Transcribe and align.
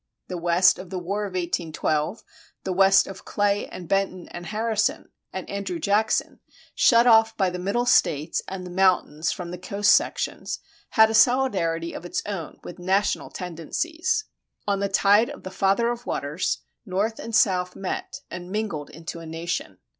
The 0.29 0.37
West 0.39 0.79
of 0.79 0.89
the 0.89 0.97
War 0.97 1.25
of 1.25 1.33
1812, 1.35 2.23
the 2.63 2.73
West 2.73 3.05
of 3.05 3.23
Clay, 3.23 3.67
and 3.67 3.87
Benton 3.87 4.27
and 4.29 4.47
Harrison, 4.47 5.09
and 5.31 5.47
Andrew 5.47 5.77
Jackson, 5.77 6.39
shut 6.73 7.05
off 7.05 7.37
by 7.37 7.51
the 7.51 7.59
Middle 7.59 7.85
States 7.85 8.41
and 8.47 8.65
the 8.65 8.71
mountains 8.71 9.31
from 9.31 9.51
the 9.51 9.59
coast 9.59 9.91
sections, 9.91 10.57
had 10.89 11.11
a 11.11 11.13
solidarity 11.13 11.93
of 11.93 12.03
its 12.03 12.23
own 12.25 12.57
with 12.63 12.79
national 12.79 13.29
tendencies.[29:1] 13.29 14.63
On 14.73 14.79
the 14.79 14.89
tide 14.89 15.29
of 15.29 15.43
the 15.43 15.51
Father 15.51 15.91
of 15.91 16.07
Waters, 16.07 16.63
North 16.83 17.19
and 17.19 17.35
South 17.35 17.75
met 17.75 18.21
and 18.31 18.51
mingled 18.51 18.89
into 18.89 19.19
a 19.19 19.27
nation. 19.27 19.77